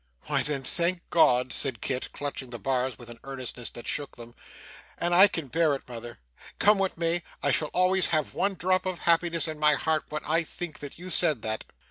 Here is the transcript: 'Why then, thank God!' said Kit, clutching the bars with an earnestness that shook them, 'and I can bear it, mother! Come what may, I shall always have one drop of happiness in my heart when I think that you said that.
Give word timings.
'Why 0.23 0.41
then, 0.41 0.63
thank 0.63 1.07
God!' 1.11 1.53
said 1.53 1.79
Kit, 1.79 2.11
clutching 2.11 2.49
the 2.49 2.57
bars 2.57 2.97
with 2.97 3.11
an 3.11 3.19
earnestness 3.23 3.69
that 3.69 3.87
shook 3.87 4.15
them, 4.15 4.33
'and 4.97 5.13
I 5.13 5.27
can 5.27 5.45
bear 5.45 5.75
it, 5.75 5.87
mother! 5.87 6.17
Come 6.57 6.79
what 6.79 6.97
may, 6.97 7.21
I 7.43 7.51
shall 7.51 7.67
always 7.71 8.07
have 8.07 8.33
one 8.33 8.55
drop 8.55 8.87
of 8.87 8.97
happiness 8.97 9.47
in 9.47 9.59
my 9.59 9.75
heart 9.75 10.05
when 10.09 10.25
I 10.25 10.41
think 10.41 10.79
that 10.79 10.97
you 10.97 11.11
said 11.11 11.43
that. 11.43 11.65